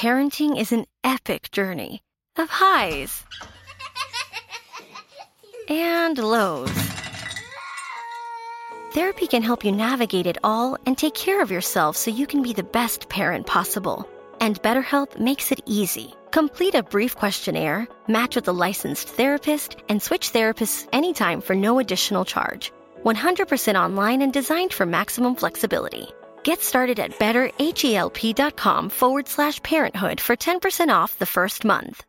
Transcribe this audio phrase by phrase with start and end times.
[0.00, 2.00] parenting is an epic journey
[2.38, 3.22] of highs
[5.68, 6.72] and lows.
[8.94, 12.40] Therapy can help you navigate it all and take care of yourself so you can
[12.40, 14.08] be the best parent possible.
[14.40, 16.14] And BetterHelp makes it easy.
[16.30, 21.78] Complete a brief questionnaire, match with a licensed therapist, and switch therapists anytime for no
[21.78, 22.72] additional charge.
[23.04, 26.08] 100% online and designed for maximum flexibility.
[26.44, 32.04] Get started at betterhelp.com forward slash parenthood for 10% off the first month.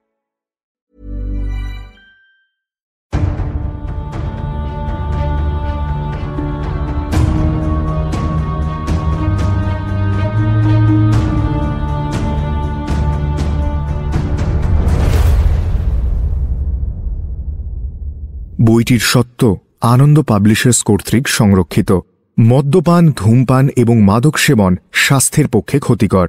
[18.66, 19.42] বইটির সত্য
[19.82, 21.92] আনন্দ publishers কর্তৃক সংরক্ষিত
[22.42, 26.28] মদ্যপান, ধূমপান এবং মাদক সেবন স্বাস্থ্যের পক্ষে ক্ষতিকর।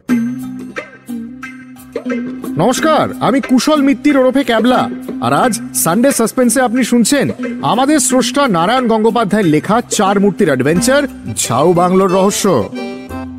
[2.57, 4.91] নমস্কার, আমি কুশল মিত্তির ওরফে ক্যাবলা।
[5.21, 7.31] আর আজ সানডে সাসপেন্সে আপনি শুনছেন
[7.63, 11.03] আমাদের স্রষ্টা নারায়ণ গঙ্গোপাধ্যায়ের লেখা চার মূর্তির অ্যাডভেঞ্চার
[11.37, 12.69] ঝাউ বাংলোর রহস্য।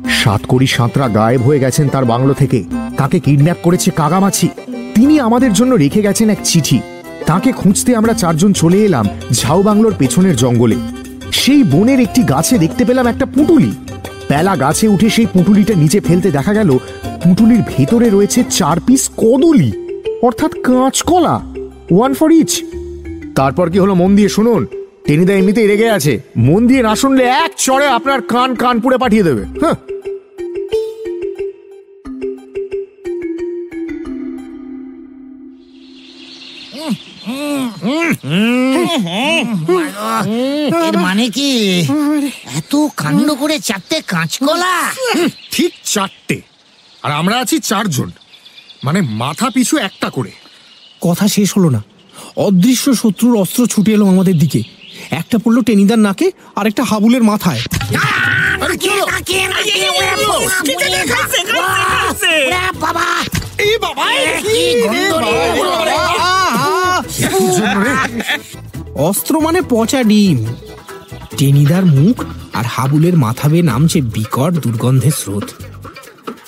[0.08, 2.64] সাতকড়ি সাঁতরা গায়েব হয়ে গেছেন তার বাংলো থেকে।
[2.96, 4.48] তাকে কিডন্যাপ করেছে কাগামাছি
[4.94, 6.80] তিনি আমাদের জন্য রেখে গেছেন এক চিঠি।
[7.26, 10.76] তাকে খুঁজতে আমরা চারজন চলে এলাম ঝাউ বাংলোর পেছনের জঙ্গলে।
[11.40, 13.72] সেই বনের একটি গাছে দেখতে পেলাম একটা পুঁটুলি।
[14.28, 16.70] পেলা গাছে উঠে সেই পুঁটুলিটা নিচে ফেলতে দেখা গেল,
[17.22, 19.70] পুঁটুলির ভেতরে রয়েছে চার পিস কদলি,
[20.22, 21.34] অর্থাৎ কাঁচকলা
[21.94, 22.52] ওয়ান ফর ইচ
[23.36, 24.62] তারপর কি হলো মন দিয়ে শুনুন,
[25.06, 26.12] টেনিদা এমনিতেই রেগে আছে,
[26.46, 29.76] মন দিয়ে না শুনলে এক চড়ে আপনার কান কানপুরে পাঠিয়ে দেবে হ্যাঁ।
[40.84, 41.50] এর মানে কি
[42.54, 44.74] এত কাণ্ড করে চারটে কাঁচকলা
[45.50, 46.36] ঠিক চারটে
[47.02, 48.08] আর আমরা আছি চারজন
[48.84, 50.32] মানে মাথা পিছু একটা করে
[51.02, 51.80] কথা শেষ হলো না
[52.36, 54.60] অদৃশ্য শত্রুর অস্ত্র ছুটে এলো আমাদের দিকে
[55.10, 57.60] একটা পড়ল টেনিদার নাকে আর একটা হাবুলের মাথায়
[58.60, 59.04] আরে কি হলো?
[59.90, 60.14] ওরে
[62.80, 63.06] বাবা
[63.58, 64.04] এই বাবা
[67.38, 67.92] কি গন্ধ রে?
[68.94, 70.46] অস্ত্র মানে পচা ডিম।
[71.38, 75.44] টেনিদার মুখ আর হাবুলের মাথা বেয়ে নামছে বিকট দুর্গন্ধের স্রোত।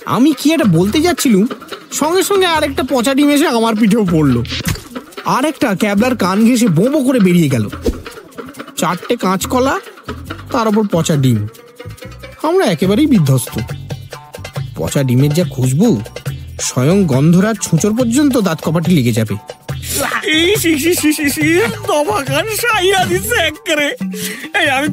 [0.04, 1.46] আমি কি একটা বলতে যাচ্ছিলুম?
[1.92, 4.42] সঙ্গে সঙ্গে আরেকটা পচা ডিম এসে আমার পিঠেও পড়ল।
[5.24, 7.68] আরেকটা ক্যাবলার কান ঘেসে বোঁবো করে বেরিয়ে গেল।
[8.76, 9.80] চারটে কাঁচকলা,
[10.52, 11.46] তার উপর পচা ডিম।
[12.42, 13.58] আমরা একেবারেই বিধ্বস্ত।
[14.76, 16.00] পচা ডিমের যা খুশবু,
[16.60, 19.36] স্বয়ং গন্ধরাজ ছুঁচোর পর্যন্ত দাঁত কপাটি লেগে যাবে।
[20.26, 21.22] এই শিশি শিশি
[24.60, 24.88] এই আমি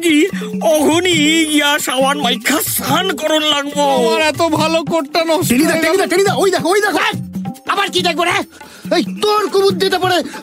[0.00, 0.26] কি
[0.60, 1.44] অঘনি
[1.78, 2.20] সাবান
[3.42, 5.28] লাগবো। এত ভালো দেখো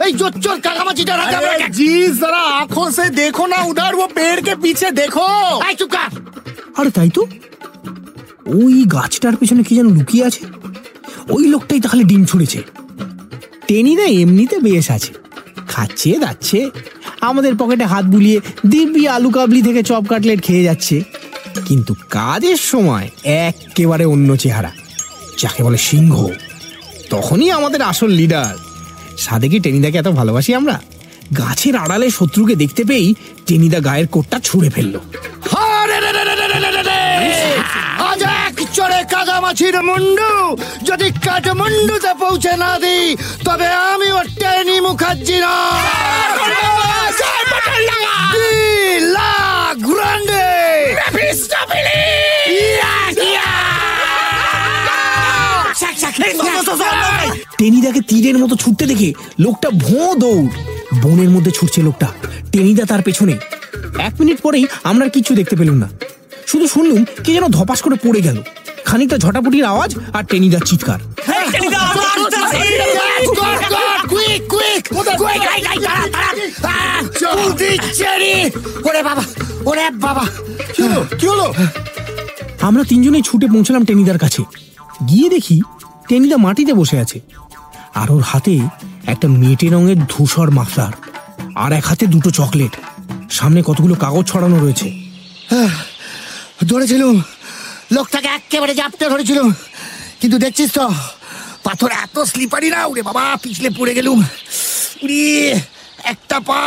[0.06, 0.14] এই
[2.92, 5.76] সে দেখো না উদার ও পেড় কে পিছে দেখো। এই
[6.78, 7.28] আরে তাই তো?
[8.46, 10.46] ওই গাছটার পিছনে কি যেন লুকিয়ে আছে?
[11.30, 12.64] ওই লোকটাই তাহলে ডিম ছুঁড়েছে।
[13.72, 15.12] টেনিদা এমনিতে বেশ আছে
[15.68, 16.60] খাচ্ছে দাচ্ছে
[17.22, 18.38] আমাদের পকেটে হাত বুলিয়ে
[18.70, 20.96] দিব্যি আলু কাবলি থেকে চপ কাটলেট খেয়ে যাচ্ছে
[21.68, 23.08] কিন্তু কাজের সময়
[23.48, 24.72] একেবারে অন্য চেহারা
[25.38, 26.16] যাকে বলে সিংহ
[27.10, 28.56] তখনই আমাদের আসল লিডার
[29.18, 30.76] সাদেকে টেনিদাকে এত ভালোবাসি আমরা
[31.38, 33.10] গাছের আড়ালে শত্রুকে দেখতে পেয়েই
[33.48, 34.96] টেনিদা গায়ের কোটটা ছুঁড়ে ফেলল
[38.74, 40.32] চড়ে কাদামাছির মুন্ডু।
[40.84, 42.98] যদি কাঠমান্ডুতে পৌঁছে না দি
[43.46, 45.56] তবে আমি ওর টেনি মুখার্জি না।
[57.58, 60.48] টেনিদাকে তীরের মতো ছুটতে দেখে লোকটা ভোঁ দৌড়।
[61.02, 62.08] বনের মধ্যে ছুটছে লোকটা।
[62.52, 63.34] টেনিদা তার পেছনে।
[64.00, 65.90] এক মিনিট পরেই আমরা কিছু দেখতে পেলুম না।
[66.48, 68.44] শুধু শুনলুম কে যেন ধপাস করে পড়ে গেল।
[68.92, 71.00] খানিকটা ঝটাপটির আওয়াজ আর টেনিদার চিৎকার
[82.62, 84.42] আমরা তিনজনেই ছুটে পৌঁছলাম টেনিদার কাছে
[85.08, 85.58] গিয়ে দেখি
[86.10, 87.18] টেনিদা মাটিতে বসে আছে
[87.96, 88.56] আর ওর হাতে
[89.06, 90.94] একটা মেটে রঙের ধূসর মাফলার
[91.56, 92.74] আর এক হাতে দুটো চকলেট
[93.30, 94.88] সামনে কতগুলো কাগজ ছড়ানো রয়েছে
[96.70, 97.16] ধরেছিলুম
[97.96, 99.48] লোকটাকে একেবারে জাপতে ধরেছিলুম।
[100.22, 100.86] কিন্তু দেখছিস তো
[101.66, 104.20] পাথর এত স্লিপারি না উড়ে বাবা পিছলে পড়ে গেলুম।
[105.04, 105.22] উড়ি
[106.14, 106.62] একটা পা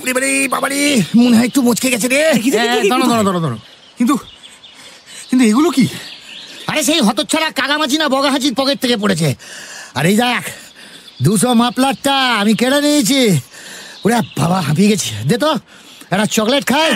[0.00, 0.80] উড়ে বাড়ি বাবারি
[1.20, 2.20] মনে হয় একটু মুচকে গেছে রে।
[2.92, 3.58] দাঁড়ো দাঁড়ো দাঁড়ো দাঁড়ো
[3.98, 4.14] কিন্তু
[5.28, 5.84] কিন্তু এগুলো কি?
[6.70, 9.28] আরে সেই হতচ্ছাড়া কাগামাছি না বগাহাচির পকেট থেকে পড়েছে।
[9.98, 10.44] আর এই দেখ
[11.24, 13.20] দুশো মাপলারটা আমি কেড়ে নিয়েছি।
[14.04, 15.50] ওরে বাবা হাঁপিয়ে গেছি। দে তো
[16.12, 16.88] একটা চকলেট খাই।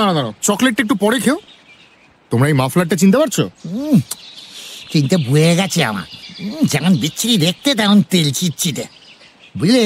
[0.00, 1.38] দাঁড়াও। চকলেটটা একটু পরে খেও।
[2.30, 3.36] তোমরা এই মাফলারটা চিনতে পারছ?
[4.92, 6.06] চিনতে বয়ে গেছে আমার।
[6.72, 8.84] যেমন বিচ্ছিরি দেখতে তেমন তেল চিটচিটে।
[9.58, 9.84] বুঝলে?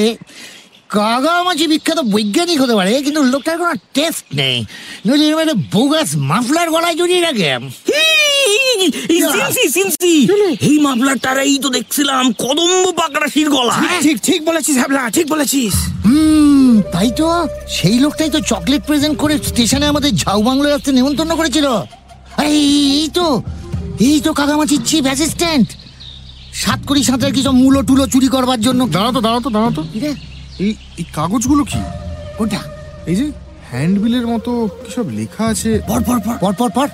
[0.95, 4.57] কাগামাছি বিখ্যাত বৈজ্ঞানিক হতে পারে কিন্তু লোকটার কোনো টেস্ট নেই।
[5.05, 7.47] নইলে এরকম বোগাস মাফলার গলায় জড়িয়ে রাখে।
[9.09, 10.13] এই সিনসি সিনসি
[10.69, 13.75] এই মাফলারটার এই তো দেখছিলাম কদম্ব পাকড়াশির গলা।
[14.05, 15.73] ঠিক ঠিক বলেছিস হ্যাবলা ঠিক বলেছিস।
[16.05, 17.27] হুম তাই তো?
[17.77, 21.67] সেই লোকটাই তো চকলেট প্রেজেন্ট করে স্টেশনে আমাদের ঝাউ বাংলায় আসতে নেমন্তন্ন করেছিল।
[22.37, 23.41] আরে এই তো
[23.99, 25.67] এই তো কাকামাছির চিফ অ্যাসিস্ট্যান্ট
[26.53, 28.87] সাত কোটি সাঁতার কি সব মূলো টুলো চুরি করবার জন্য?
[28.87, 30.11] দাঁড়াও তো দাঁড়াও তো দাঁড়াও তো। কি রে?
[30.59, 31.79] এই এই কাগজগুলো কি?
[32.37, 32.59] কোনটা?
[33.07, 33.31] এই যে
[33.71, 35.81] হ্যান্ডবিলের মতো কি সব লেখা আছে?
[35.87, 36.87] পর পর পর পর পর পর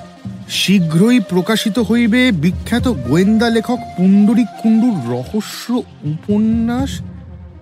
[0.50, 5.66] শীঘ্রই প্রকাশিত হইবে বিখ্যাত গোয়েন্দা লেখক পুণ্ডরিক কুণ্ডুর রহস্য
[6.04, 6.92] উপন্যাস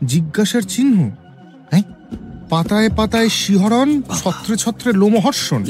[0.06, 0.98] জিজ্ঞাসার চিহ্ন।
[1.72, 1.84] হ্যাঁ?
[2.50, 5.62] পাতায় পাতায় শিহরণ ছত্রে ছত্রে লোমহর্ষণ।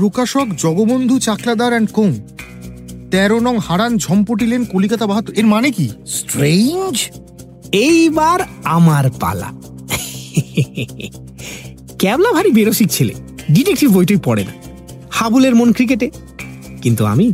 [0.00, 2.10] প্রকাশক জগবন্ধু চাকলাদার অ্যান্ড কোং।
[3.10, 5.86] তেরো নং হারান ঝম্পটিলেন কলিকাতা বাহাত্তর এর মানে কি?
[6.16, 6.96] স্ট্রেঞ্জ
[7.86, 8.38] এইবার
[8.76, 9.48] আমার পালা।
[11.98, 13.14] ক্যাবলা ভারী বেরসিক ছেলে
[13.50, 14.54] ডিটেকটিভ বইটই পড়ে না।
[15.10, 16.08] হাবুলের মন ক্রিকেটে
[16.82, 17.26] কিন্তু আমি,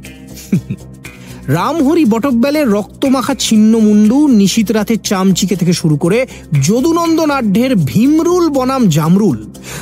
[1.59, 6.19] রামহরি বটব্যালের রক্তমাখা ছিন্ন মুন্ডু নিশীত রাতের চামচিকে থেকে শুরু করে
[6.63, 9.39] যদুনন্দন আড্ডের ভীমরুল বনাম জামরুল।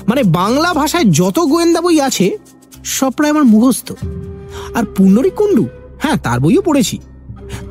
[0.08, 2.26] মানে বাংলা ভাষায় যত গোয়েন্দা বই আছে
[2.84, 3.92] সব প্রায় আমার মুখস্থ।
[4.74, 5.66] আর পুণ্ডরী কুণ্ডু
[6.02, 6.98] হ্যাঁ তার বইও পড়েছি।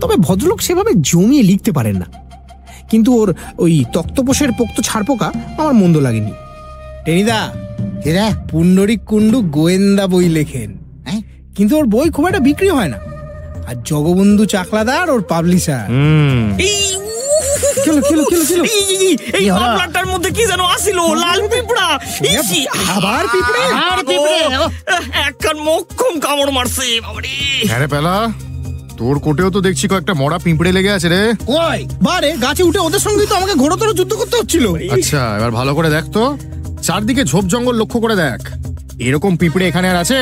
[0.02, 2.06] তবে ভদ্রলোক সেভাবে জমিয়ে লিখতে পারেন না।
[2.90, 6.32] কিন্তু ওর ওই তক্তপোষের পোক্ত ছাড়পোকা আমার মন্দ লাগেনি।
[7.06, 7.54] টেনিদা
[8.06, 11.22] এরা পুণ্ডরিক কুণ্ডু গোয়েন্দা বই লেখেন হ্যাঁ?
[11.56, 12.98] কিন্তু ওর বই খুব একটা বিক্রি হয় না।
[13.68, 15.88] আর জগবন্ধু চাকলাদার ওর পাবলিশার
[16.60, 17.03] এই
[17.86, 18.64] খেলো, খেলো, খেলো, খেলো।
[19.40, 21.00] এই, মাফলারটার মধ্যে কি যেন আসিল?
[21.24, 21.88] লাল পিঁপড়া।
[22.34, 22.62] ইসি,
[22.96, 23.64] আবার পিঁপড়ে?
[23.88, 24.40] আর পিঁপড়ে,
[25.28, 27.34] একখান মক্ষম কামড় মারছে বাবারে।
[27.70, 28.16] হ্যাঁ রে পেলা
[29.00, 31.22] তোর কোটেও তো দেখছি কয়েকটা মরা পিঁপড়ে লেগে আছে রে।
[31.60, 34.66] ওই বারে গাছে উঠে ওদের সঙ্গে তো আমাকে ঘোড়তর যুদ্ধ করতে হচ্ছিল।
[34.96, 36.24] আচ্ছা এবার ভালো করে দেখ তো।
[36.88, 38.40] চারদিকে ঝোপ জঙ্গল লক্ষ্য করে দেখ।
[39.08, 40.20] এরকম পিঁপড়ে এখানে আর আছে?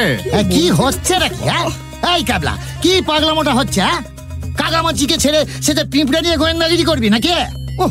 [0.56, 1.68] কি হচ্ছে নাকি হ্যাঁ?
[2.14, 2.54] এই কাবলা
[2.84, 4.00] কি পাগলামোটা হচ্ছে হ্যাঁ?
[4.60, 7.32] কাকামাচিকে ছেড়ে সেটা পিঁপড়ে নিয়ে গোয়েন্দাগিরি করবি নাকি
[7.78, 7.86] ও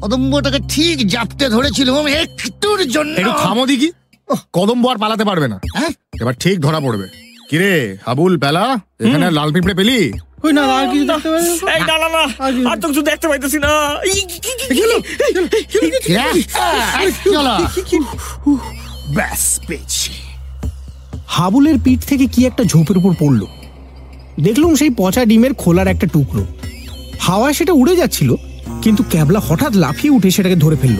[0.00, 1.88] কদম্বটাকে ঠিক জাপতে ধরেছিল
[2.22, 3.88] একটুর জন্য একটু থামো দিকি
[4.56, 5.92] কদম্ব আর পালাতে পারবে না হ্যাঁ?
[6.22, 7.06] এবার ঠিক ধরা পড়বে
[7.50, 7.72] কিরে
[8.06, 8.64] হাবুল পেলা
[9.02, 9.98] এখানে লাল পিঁপড়ে পেলি
[10.44, 11.28] ওই না আর কিছু দেখতে
[11.74, 12.22] এই না না না
[12.70, 13.72] আর তো কিছু দেখতে পাইতেছি না
[14.04, 14.82] এই, কি, কি, কি, কি,
[16.10, 16.32] হ্যাঁ?
[19.16, 20.12] ব্যাস পেয়েছি
[21.28, 23.42] হাবুলের পিঠ থেকে কি একটা ঝোপের উপর পড়ল
[24.44, 26.44] দেখলুম সেই পচা ডিমের খোলার একটা টুকরো।
[27.20, 28.30] হাওয়ায় সেটা উড়ে যাচ্ছিল
[28.82, 30.98] কিন্তু ক্যাবলা হঠাৎ লাফিয়ে উঠে সেটাকে ধরে ফেলল।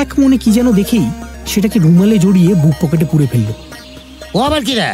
[0.00, 1.06] এক মনে কি যেন দেখেই
[1.46, 3.50] সেটাকে রুমালে জড়িয়ে বুক পকেটে পুড়ে ফেলল।
[4.36, 4.90] ও আবার কি রে?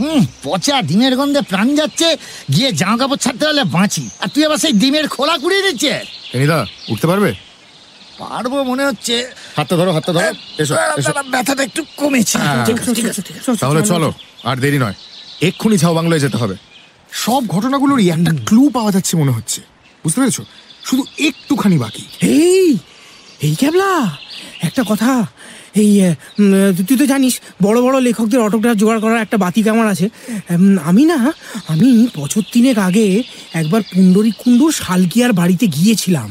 [0.00, 2.08] হুম পচা ডিমের গন্ধে প্রাণ যাচ্ছে
[2.54, 5.92] গিয়ে জামা কাপড় ছাড়তে হলে বাঁচি। আর তুই আবার সেই ডিমের খোলা কুড়িয়ে দিচ্ছে
[6.36, 6.58] এনিদা
[6.92, 7.30] উঠতে পারবে?
[8.20, 9.14] পারব মনে হচ্ছে।
[9.56, 10.30] হাতটা ধরো হাতটা ধরো
[10.62, 10.74] এসো
[11.34, 14.08] ব্যথাটা একটু কমেছে। ঠিক আছে, ঠিক আছে, ঠিক আছে। তাহলে চলো
[14.48, 14.96] আর দেরি নয়।
[15.48, 16.56] এক্ষুনি ঝাউ বাংলায় যেতে হবে।
[17.24, 19.60] সব ঘটনাগুলোরই একটা ক্লু পাওয়া যাচ্ছে মনে হচ্ছে।
[20.02, 20.38] বুঝতে পেরেছ?
[20.88, 22.68] শুধু একটুখানি বাকি। এই
[23.46, 23.90] এই ক্যাবলা
[24.66, 25.10] একটা কথা।
[25.82, 25.90] এই
[26.88, 27.34] তুই তো জানিস
[27.66, 30.06] বড় বড় লেখকদের অটোগ্রাফ জোগাড় করার একটা বাতি কামার আছে।
[30.90, 31.18] আমি না
[31.72, 31.88] আমি
[32.20, 33.06] বছর তিনেক আগে
[33.60, 36.30] একবার পুণ্ডরী কুণ্ডুর শালকিয়ার বাড়িতে গিয়েছিলাম।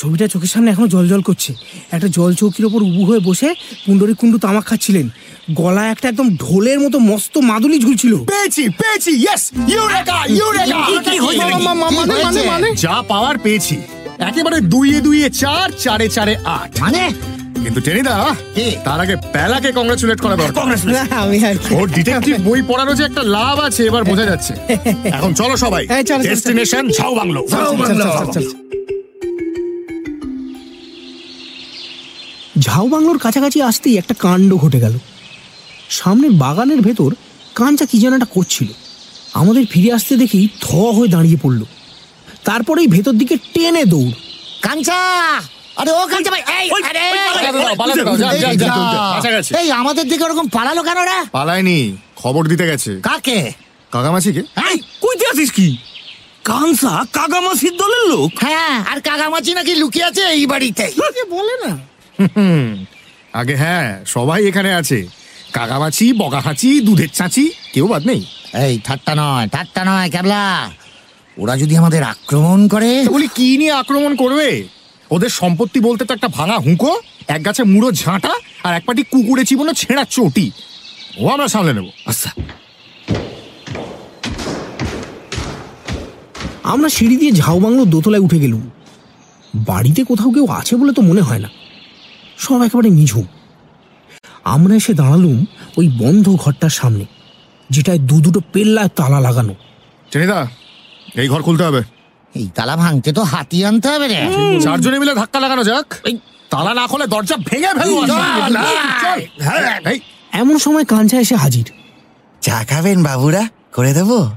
[0.00, 1.50] ছবিটা চোখের সামনে এখনও জল জল করছে।
[1.94, 3.48] একটা জল চৌকির ওপর উবু হয়ে বসে
[3.84, 5.06] পুণ্ডরী কুণ্ডু তামাক খাচ্ছিলেন।
[5.54, 11.44] গলায় একটা একদম ঢোলের মতো মস্ত মাদুলি ঝুলছিল। পেয়েছি পেয়েছি ইয়েস ইউরেকা ইউরেকা। কি হয়েছে?
[11.44, 12.74] মানে- মানে- মানে?
[12.74, 13.76] যা পাওয়ার পেয়েছি।
[14.18, 17.10] একেবারে দুইয়ে দুইয়ে চার চারে চারে আট। মানে?
[17.62, 18.76] কিন্তু টেনিদা কি?
[18.84, 23.04] তার আগে পেলাকে কংগ্রেচুলেট করা দরকার। না, আমি আর কি। ওর ডিটেকটিভ বই পড়ারও যে
[23.04, 24.54] একটা লাভ আছে এবার বোঝা যাচ্ছে।
[25.08, 27.48] এখন চলো সবাই হ্যাঁ। ডেস্টিনেশন ঝাউ বাংলো।
[32.58, 34.98] ঝাউ বাংলোর কাছাকাছি আসতেই একটা কাণ্ড ঘটে গেল।
[35.90, 37.14] সামনের বাগানের ভেতর
[37.54, 38.68] কাঞ্চা কি যেন একটা করছিল।
[39.34, 41.64] আমাদের ফিরে আসতে দেখি থ হয়ে দাঁড়িয়ে পড়ল।
[42.44, 44.12] তারপরেই ভেতর দিকে টেনে দৌড়।
[44.62, 45.00] কাঞ্চা!
[45.76, 47.00] আরে ও কাঞ্চা ভাই এই আরে
[49.60, 51.24] এই, আমাদের দিকে ওরকম পালালো কেন রে?
[51.32, 53.52] পালায়নি খবর দিতে গেছে। কাকে?
[53.92, 55.78] কাকামাছিকে এই, কইতে আছিস কি?
[56.44, 57.04] কানসা
[57.78, 58.30] দলের লোক?
[58.40, 58.98] হ্যাঁ আর
[59.54, 60.92] নাকি লুকিয়ে আছে এই বাড়িতে।
[61.30, 61.78] বলে না?
[62.36, 62.84] হুম,
[63.32, 65.06] আগে হ্যাঁ সবাই এখানে আছে।
[65.52, 70.70] কাকামাছি বকা হাঁচি দুধের চাঁচি কেউ বাদ নেই। এই ঠাট্টা নয় ঠাট্টা নয় ক্যাবলা।
[71.38, 73.04] ওরা যদি আমাদের আক্রমণ করে?
[73.08, 74.64] বলি কি নিয়ে আক্রমণ করবে?
[75.10, 78.32] ওদের সম্পত্তি বলতে তো একটা ভাঙা হুঁকো এক গাছে মুড়ো ঝাঁটা
[78.64, 80.50] আর এক পাটি কুকুরে চিবনো ছেঁড়া চটি।
[81.18, 82.30] ও আমরা সামলে নেব। আচ্ছা।
[86.62, 88.70] আমরা সিঁড়ি দিয়ে ঝাউবাংলো দোতলায় উঠে গেলুম।
[89.54, 91.48] বাড়িতে কোথাও কেউ আছে বলে তো মনে হয় না।
[92.38, 93.26] সব একেবারে নিঝুম।
[94.44, 97.04] আমরা এসে দাঁড়ালুম ওই বন্ধ ঘরটার সামনে
[97.70, 99.54] যেটায় দু দুটো পেল্লায় তালা লাগানো।
[100.12, 100.46] চেনিদা
[101.14, 101.82] এই ঘর খুলতে হবে।
[102.34, 104.20] এই তালা ভাঙতে তো হাতি আনতে হবে রে।
[104.62, 106.18] চারজনে মিলে ধাক্কা লাগানো যাক। এই
[106.50, 107.96] তালা না খোলে দরজা ভেঙে ফেলব।
[109.86, 110.00] এই,
[110.32, 111.72] এমন সময় কাঞ্চা এসে হাজির।
[112.42, 113.48] চা খাবেন বাবুরা?
[113.72, 114.30] করে দেবো?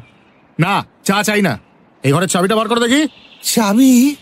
[0.60, 1.60] না চা চাই না।
[2.04, 3.08] এই ঘরের চাবিটা বার করে দেখি।
[3.44, 4.16] চাবি?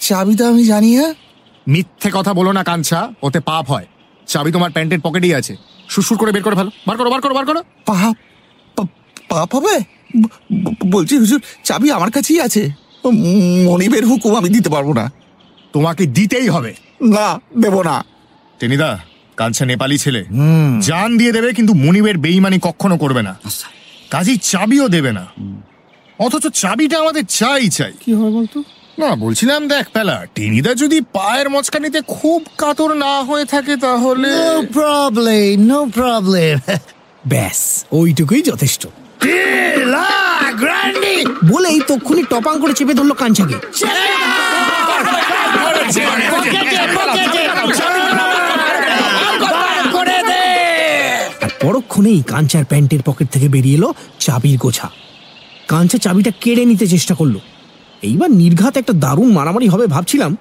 [0.00, 1.14] চাবি তো আমি জানি না।
[1.68, 3.86] মিথ্যে কথা বলো না কাঞ্ছা ওতে পাপ হয়।
[4.28, 5.56] চাবি তোমার প্যান্টের পকেটেই আছে।
[5.88, 8.88] সুসুর করে বের করে ফেলো। বার করো বার করো বার করো। পাপ
[9.28, 9.74] পাপ হবে?
[10.86, 12.62] বলছি হুজুর চাবি আমার কাছেই আছে।
[13.64, 15.04] মনিবের হুকুম আমি দিতে পারব না।
[15.72, 17.26] তোমাকে দিতেই হবে। না
[17.58, 18.04] দেবো না।
[18.58, 18.98] টেনিদা
[19.36, 20.20] কাঞ্চা নেপালি ছেলে।
[20.80, 23.32] জান দিয়ে দেবে কিন্তু মনিবের বেইমানি কখনো করবে না।
[24.10, 25.24] কাজী চাবিও দেবে না।
[26.18, 28.58] অথচ চাবিটা আমাদের চাই চাই। কি হয় বলতো?
[28.98, 34.62] না বলছিলাম দেখ পেলা টেনিদা যদি পায়ের মচকানিতে খুব কাতর না হয়ে থাকে তাহলে নো
[34.72, 36.54] প্রবলেম নো প্রবলেম
[37.26, 38.82] ব্যাস ওইটুকুই যথেষ্ট।
[41.52, 43.56] বলেই তক্ষুনি টপাং করে চেপে ধরলো কাঞ্চাকে
[51.60, 53.88] পরক্ষণেই কাঞ্চার প্যান্টের পকেট থেকে বেরিয়ে এলো
[54.18, 54.88] চাবির গোছা।
[55.68, 57.36] কাঞ্চা চাবিটা কেড়ে নিতে চেষ্টা করল।
[58.02, 60.36] এইবার নির্ঘাত একটা দারুণ মারামারি হবে ভাবছিলাম।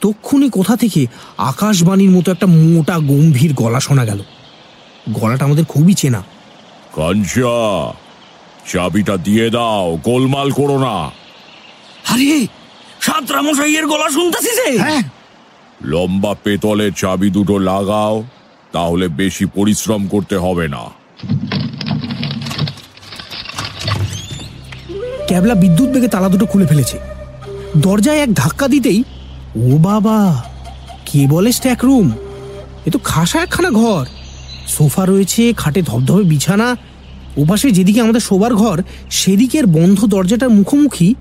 [0.00, 1.06] তক্ষুনি কোথা থেকে
[1.38, 4.22] আকাশবাণীর মতো একটা মোটা গম্ভীর গলা শোনা গেল।
[5.10, 6.22] গলাটা আমাদের খুবই চেনা।
[6.94, 7.92] কাঞ্চা
[8.72, 11.10] চাবিটা দিয়ে দাও গোলমাল করো না।
[12.12, 12.46] আরে
[13.00, 14.78] সাতরা মশাইয়ের গলা শুনতেছি যে
[15.84, 18.24] লম্বা পেতলের চাবি দুটো লাগাও
[18.72, 20.90] তাহলে বেশি পরিশ্রম করতে হবে না।
[25.30, 26.98] ক্যাবলা বিদ্যুৎ বেগে তালা দুটো খুলে ফেলেছে।
[27.76, 29.04] দরজায় এক ধাক্কা দিতেই,
[29.56, 30.44] ও বাবা,
[31.06, 32.10] কে বলে স্ট্যাক রুম
[32.86, 34.06] এ তো খাসা একখানা ঘর।
[34.68, 36.76] সোফা রয়েছে, খাটে ধবধবে বিছানা।
[37.36, 41.14] ওপাশে যেদিকে আমাদের শোবার ঘর সেদিকের বন্ধ দরজাটার মুখোমুখি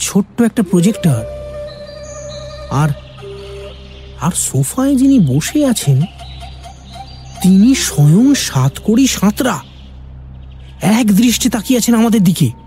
[0.00, 1.22] ছোট্ট একটা প্রজেক্টর
[2.70, 2.90] আর
[4.20, 5.98] আর সোফায় যিনি বসে আছেন,
[7.42, 9.56] তিনি স্বয়ং সাতকড়ি সাঁতরা।
[10.82, 12.63] এক দৃষ্টি তাকিয়ে আছেন আমাদের দিকে।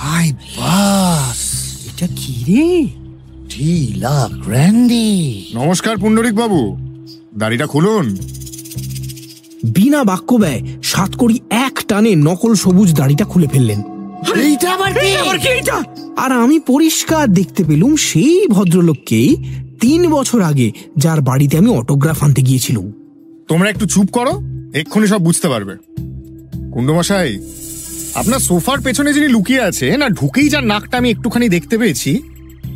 [0.00, 1.40] Hi boss.
[1.86, 2.86] এটা কি রে?
[3.50, 5.08] ঢিলা গ্র্যান্ডি।
[5.54, 6.76] নমস্কার পুণ্ডরিক বাবু।
[7.38, 8.16] দাড়িটা খুলুন।
[9.64, 13.80] বিনা বাক্য ব্যয় সাতকড়ি এক টানে নকল সবুজ দাড়িটা খুলে ফেললেন।
[14.36, 15.16] এইটা আবার কি?
[15.16, 15.82] আবার কি এটা
[16.16, 19.36] আর আমি পরিষ্কার দেখতে পেলুম সেই ভদ্রলোককেই
[19.80, 22.92] তিন বছর আগে যার বাড়িতে আমি অটোগ্রাফ আনতে গিয়েছিলাম।
[23.48, 24.42] তোমরা একটু চুপ করো
[24.74, 25.76] এক্ষুনি সব বুঝতে পারবে।
[26.72, 27.38] কুণ্ডমশাই
[28.14, 32.22] আপনার সোফার পেছনে যিনি লুকিয়ে আছে না ঢুকেই যার নাকটা আমি একটুখানি দেখতে পেয়েছি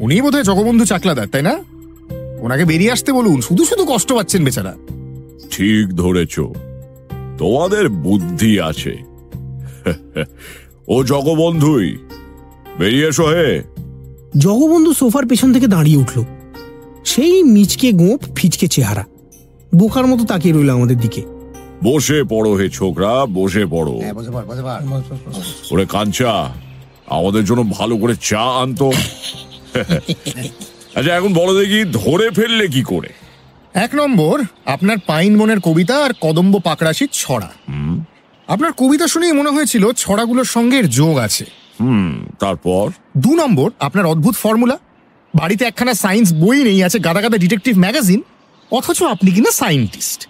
[0.01, 1.59] উনিই বোধহয় জগবন্ধু চাকলাদার তাই না?
[2.41, 4.75] ওনাকে বেরিয়ে আসতে বলুন শুধু শুধু কষ্ট পাচ্ছেন বেচারা।
[5.51, 6.41] ঠিক ধরেছ।
[7.39, 8.97] তোমাদের বুদ্ধি আছে।
[10.89, 11.99] ও জগবন্ধুই
[12.79, 13.63] বেরিয়ে এসো হে।
[14.39, 16.25] জগবন্ধু সোফার পেছন থেকে দাঁড়িয়ে উঠল।
[17.05, 19.05] সেই মিচকে গোপ ফিচকে চেহারা।
[19.75, 21.23] বোকার মতো তাকিয়ে রইল আমাদের দিকে।
[21.85, 24.83] বসে পড়ো হে ছোকরা বসে পড়ো। হ্যাঁ, বসে পড়, বসে পড়।
[25.73, 26.51] ওরে কাঞ্চা
[27.09, 28.91] আমাদের জন্য ভালো করে চা আনতো।
[30.97, 33.09] আচ্ছা এখন বলো দেখি ধরে ফেললে কি করে?
[33.75, 37.51] এক নম্বর আপনার পাইন মনের কবিতা আর কদম্ব পাকড়াশির ছড়া।
[38.49, 41.45] আপনার কবিতা শুনেই মনে হয়েছিল ছড়াগুলোর সঙ্গে এর যোগ আছে।
[41.81, 42.85] হুম তারপর?
[43.17, 44.79] দু নম্বর আপনার অদ্ভুত ফর্মুলা।
[45.35, 48.23] বাড়িতে একখানা সায়েন্স বই নেই আছে গাদা গাদা ডিটেকটিভ ম্যাগাজিন।
[48.73, 50.21] অথচ আপনি কিনা সায়েন্টিস্ট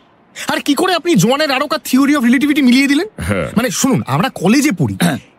[0.48, 3.06] আর কি করে আপনি জোয়ানের আরোকার থিওরি অফ রিলেটিভিটি মিলিয়ে দিলেন?
[3.20, 4.96] হ্যাঁ। মানে শুনুন আমরা কলেজে পড়ি।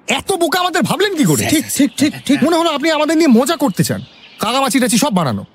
[0.08, 1.48] এত বোকা আমাদের ভাবলেন কি করে?
[1.50, 4.02] ঠিক ঠিক ঠিক ঠিক। মনে হলো আপনি আমাদের নিয়ে মজা করতে চান।
[4.40, 5.46] কাগামাচি টাচি সব বানানো।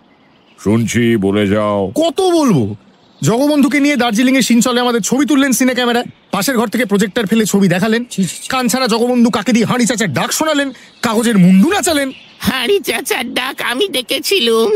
[0.65, 2.75] শুনছি বলে যাও। কত বলব?
[3.23, 7.45] জগবন্ধুকে নিয়ে দার্জিলিং এ সিনচলে আমাদের ছবি তুললেন সিনে ক্যামেরায় পাশের ঘর থেকে প্রজেক্টর ফেলে
[7.45, 8.05] ছবি দেখালেন।
[8.49, 10.73] কানছাড়া জগবন্ধু কাকে দিয়ে হাঁড়ি চাচার ডাক শোনালেন?
[11.03, 12.13] কাগজের মুন্ডু নাচালেন?
[12.47, 14.71] হাঁড়ি চাচার ডাক আমি ডেকেছিলুম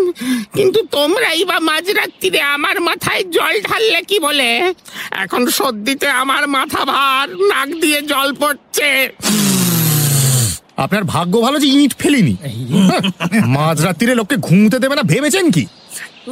[0.56, 4.50] কিন্তু তোমরাই বা মাঝরাত্রিরে আমার মাথায় জল ঢাললে কি বলে?
[5.22, 8.90] এখন সর্দিতে আমার মাথা ভার নাক দিয়ে জল পড়ছে।
[10.84, 12.34] আপনার ভাগ্য ভালো যে ইট ফেলিনি।
[13.56, 15.64] মাঝরাত্রিরে লোককে ঘুমতে দেবে না ভেবেছেন কি?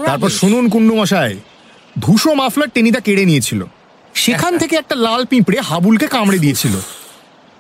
[0.07, 1.33] তারপর শুনুন কুন্ডু মশাই
[2.01, 3.61] ধূসো মাফলার টেনিদা কেড়ে নিয়েছিল।
[4.15, 6.75] সেখান থেকে একটা লাল পিঁপড়ে হাবুলকে কামড়ে দিয়েছিল।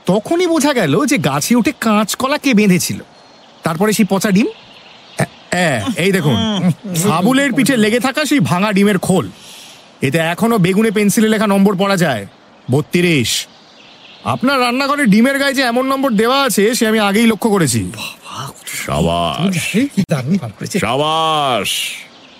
[0.07, 3.00] তখনই বোঝা গেল যে গাছে উঠে কাঁচকলা কে বেঁধেছিল।
[3.62, 4.47] তারপরে সেই পচা ডিম?
[5.52, 6.37] এ, এই দেখুন
[7.11, 9.31] হাবুলের পিঠে লেগে থাকা সেই ভাঙা ডিমের খোল।
[10.02, 12.26] এতে এখনও বেগুনে পেন্সিলে লেখা নম্বর পড়া যায়।
[12.71, 13.47] বত্রিশ।
[14.25, 17.90] আপনার রান্নাঘরে ডিমের গায়ে যে এমন নম্বর দেওয়া আছে সে আমি আগেই লক্ষ্য করেছি।
[20.78, 21.69] সাবাস।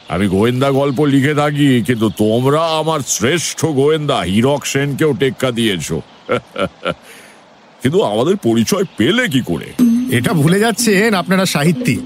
[0.09, 5.93] আমি গোয়েন্দা গল্প লিখে থাকি কিন্তু তোমরা আমার শ্রেষ্ঠ গোয়েন্দা হীরক সেনকেও টেক্কা দিয়েছ।
[7.83, 9.73] কিন্তু আমাদের পরিচয় পেলে কি করে?
[10.13, 12.01] এটা ভুলে যাচ্ছেন আপনারা সাহিত্যিক।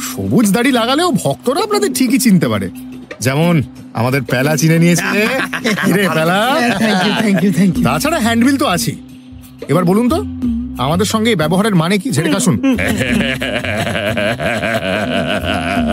[0.00, 2.70] সবুজ দাড়ি লাগালেও ভক্তরা আপনাদের ঠিকই চিনতে পারে।
[3.20, 3.62] যেমন
[3.94, 5.02] আমাদের প্যালা চিনে নিয়েছে।
[6.14, 6.60] প্যালা
[7.84, 8.96] তাছাড়া হ্যান্ডবিল তো আছেই।
[9.68, 10.24] এবার বলুন তো
[10.78, 12.10] আমাদের সঙ্গে ব্যবহারের মানে কি?
[12.10, 12.76] ঝেড়ে কাশুন।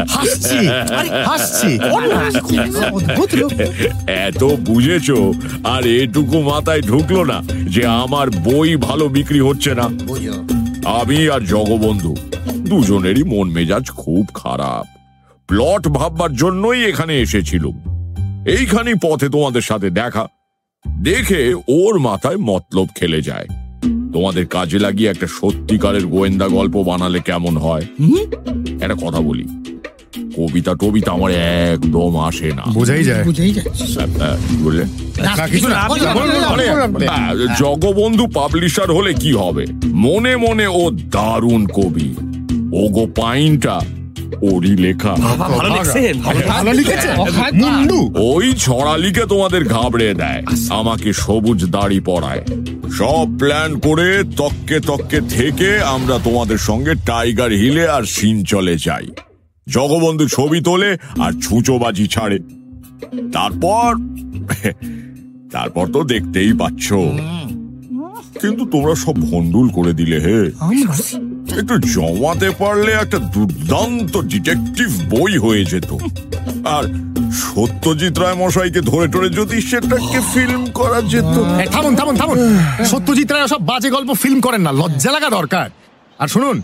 [0.09, 0.67] হাসছি
[1.25, 1.79] হাসছি।
[4.07, 5.11] এত বুঝেছ?
[5.63, 9.89] আর এটুকু মাথায় ঢুকলো না যে আমার বই ভালো বিক্রি হচ্ছে না।
[10.89, 12.15] আমি আর জগবন্ধু
[12.57, 14.85] দুজনেরই মন মেজাজ খুব খারাপ।
[15.47, 17.67] প্লট ভাববার জন্যই এখানে এসেছিল
[18.47, 20.27] এইখানেই পথে তোমাদের সাথে দেখা।
[21.01, 23.47] দেখে ওর মাথায় মতলব খেলে যায়।
[24.13, 27.81] তোমাদের কাজে লাগিয়ে একটা সত্যিকারের গোয়েন্দা গল্প বানালে কেমন হয়?
[28.81, 29.43] একটা কথা বলি।
[30.39, 31.31] কবিতা টবিতা আমার
[31.73, 34.83] একদম আসে না। বোঝাই যায়। বুঝেই হ্যাঁ, কি বললে।
[37.07, 39.65] হ্যাঁ, জগবন্ধু পাবলিশার হলে কি হবে?
[39.85, 42.15] মনে মনে ও দারুণ কবি।
[42.73, 43.79] ওগো পাইনটা
[44.41, 47.07] ওরই লেখা। ভালো লিখছেন। ভালো লিখেছে
[47.53, 52.41] মুন্ডু। ওই ছড়ালিকে তোমাদের ঘাবড়ে দেয়। আমাকে সবুজ দাড়ি পরায়।
[52.97, 59.07] সব প্ল্যান করে তককে তককে থেকে আমরা তোমাদের সঙ্গে টাইগার হিলে আর সিনচলে যাই।
[59.75, 62.37] জগবন্ধু ছবি তোলে আর ছুঁচোবাজি ছাড়ে।
[63.33, 63.89] তারপর
[65.51, 66.87] তারপর তো দেখতেই পাচ্ছ।
[68.41, 70.39] কিন্তু তোমরা সব ভন্ডুল করে দিলে হে।
[71.59, 75.91] একটু জমাতে পারলে একটা দুর্দান্ত ডিটেকটিভ বই হয়ে যেত।
[76.65, 76.83] আর
[77.31, 81.35] সত্যজিৎ রায় মশাইকে ধরে টরে যদি সেটাকে ফিল্ম করা যেত।
[81.71, 82.37] থামুন থামুন থামুন।
[82.85, 85.69] সত্যজিৎ রায় সব বাজে গল্প ফিল্ম করেন না, লজ্জা লাগা দরকার।
[86.19, 86.61] আর শুনুন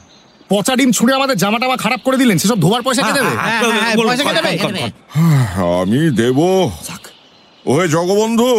[0.55, 3.33] পচা ডিম ছুঁড়ে আমাদের জামা টামা খারাপ করে দিলেন সেসব ধোবার পয়সা কে দেবে?
[3.97, 4.23] পয়সা
[4.75, 4.85] কে।
[5.81, 6.39] আমি দেব।
[7.65, 8.49] ওহে জগবন্ধু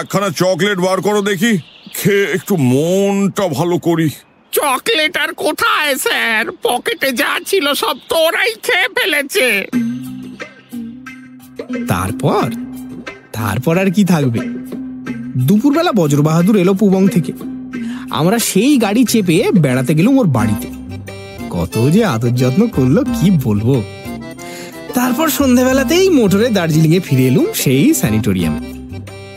[0.00, 1.52] একখানা চকলেট বার করো দেখি
[1.98, 4.08] খেয়ে একটু মনটা ভালো করি।
[4.52, 6.44] চকলেট আর কোথায় স্যার?
[6.66, 9.46] পকেটে যা ছিল সব তোরাই খেয়ে ফেলেছে।
[11.92, 12.46] তারপর?
[13.32, 14.40] তারপর আর কি থাকবে?
[15.48, 17.32] দুপুরবেলা বজ্রবাহাদুর এলো পুবং থেকে।
[18.10, 20.68] আমরা সেই গাড়ি চেপে বেড়াতে গেলুম ওর বাড়িতে।
[21.50, 23.82] কত যে আদর যত্ন করল, কি বলব?
[24.94, 28.60] তারপর সন্ধেবেলাতেই মোটরে দার্জিলিং এ ফিরে এলুম সেই স্যানিটোরিয়ামে।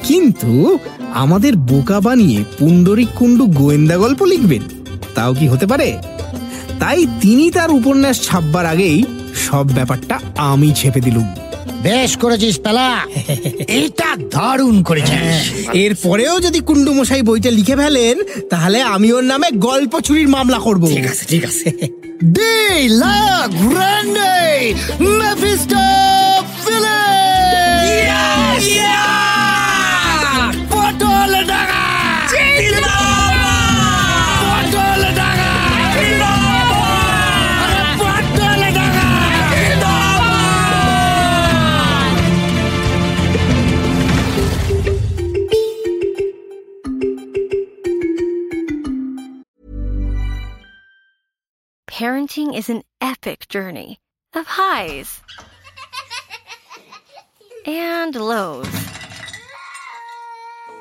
[0.04, 0.78] কিন্তু
[1.14, 4.62] আমাদের বোকা বানিয়ে পুণ্ডরিক কুণ্ডু গোয়েন্দা গল্প লিখবেন,
[5.16, 5.98] তাও কি হতে পারে?
[6.80, 9.04] তাই তিনি তার উপন্যাস ছাপবার আগেই
[9.36, 11.28] সব ব্যাপারটা আমি ছেপে দিলুম।
[11.84, 12.90] বেশ করেছিস পেলা।
[13.68, 15.36] এটা দারুণ করেছিস।
[15.74, 18.16] এরপরেও যদি কুন্ডু মশাই বইটা লিখে ফেলেন
[18.50, 21.70] তাহলে আমি ওর নামে গল্প চুরির মামলা করব। ঠিক আছে ঠিক আছে।
[22.26, 25.99] De la Grande Mephisto
[52.10, 54.00] Parenting is an epic journey
[54.34, 55.22] of highs
[57.68, 58.68] and lows.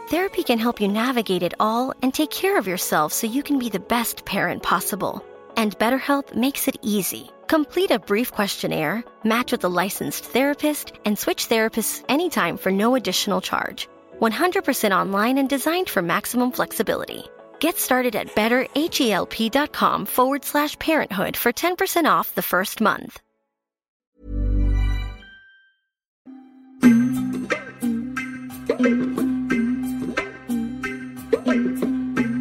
[0.09, 3.59] Therapy can help you navigate it all and take care of yourself so you can
[3.59, 5.23] be the best parent possible.
[5.59, 7.29] And BetterHelp makes it easy.
[7.47, 12.95] Complete a brief questionnaire, match with a licensed therapist, and switch therapists anytime for no
[12.95, 13.87] additional charge.
[14.23, 17.23] 100% online and designed for maximum flexibility.
[17.61, 23.19] Get started at betterhelp.com forward slash parenthood for 10% off the first month.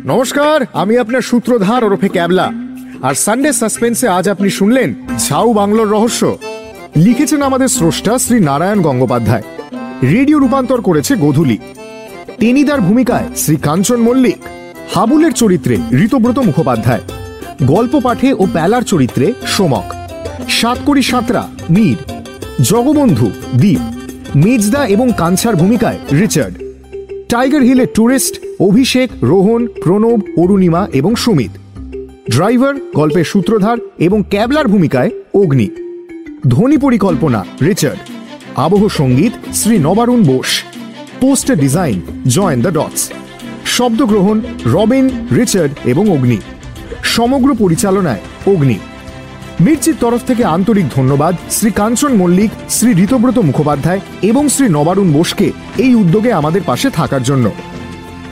[0.05, 2.51] নমস্কার, আমি আপনার সূত্রধার ওরফে ক্যাবলা।
[3.01, 6.37] আর Sunday সাসপেন্সে আজ আপনি শুনলেন ঝাউ বাংলোর রহস্য।
[6.95, 9.43] লিখেছেন আমাদের স্রষ্টা শ্রী নারায়ণ গঙ্গোপাধ্যায়।
[10.03, 11.57] রেডিও রূপান্তর করেছে গোধূলি।
[12.39, 14.37] টেনিদার ভূমিকায় শ্রী কাঞ্চন মল্লিক।
[14.93, 17.03] হাবুলের চরিত্রে ঋতব্রত মুখোপাধ্যায়,
[17.73, 19.87] গল্প পাঠে ও প্যালার চরিত্রে সোমক,
[20.57, 21.43] সাতকড়ি সাঁতরা
[21.75, 21.97] মীর,
[22.69, 23.27] জগবন্ধু
[23.61, 23.83] দ্বীপ
[24.43, 26.55] মেজদা এবং কাঞ্ছার ভূমিকায় রিচার্ড,
[27.31, 28.33] টাইগার হিলে ট্যুরিস্ট
[28.67, 31.53] অভিষেক, রোহন, প্রণব, অরুণিমা এবং সুমিত,
[32.33, 35.67] ড্রাইভার, গল্পের সূত্রধার এবং ক্যাবলার ভূমিকায় অগ্নি,
[36.53, 38.01] ধ্বনি পরিকল্পনা রিচার্ড,
[38.65, 40.51] আবহ সংগীত Shri Nabarun Bose,
[41.21, 41.97] poster design
[42.35, 43.03] join the dots.
[43.77, 46.37] শব্দগ্রহণ, Robin, Richard এবং অগ্নি।
[47.03, 48.77] সমগ্র পরিচালনায় অগ্নি।
[49.61, 55.51] মির্চির তরফ থেকে আন্তরিক ধন্যবাদ শ্রী কাঞ্চন মল্লিক, শ্রী ঋতব্রত মুখোপাধ্যায় এবং শ্রী নবারুণ বোসকে
[55.77, 57.51] এই উদ্যোগে আমাদের পাশে থাকার জন্য।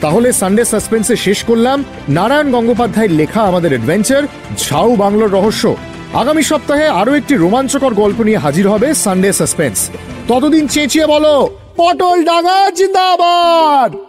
[0.00, 4.22] তাহলে সানডে সাসপেন্সে শেষ করলাম। নারায়ণ গঙ্গোপাধ্যায়ের লেখা আমাদের অ্যাডভেঞ্চার,
[4.58, 5.76] ঝাউ বাংলোর রহস্য।
[6.14, 9.90] আগামী সপ্তাহে আরও একটি রোমাঞ্চকর গল্প নিয়ে হাজির হবে সানডে সাসপেন্স।
[10.28, 14.05] ততদিন চেঁচিয়ে বলো, পটল ডাঙা জিন্দাবাদ!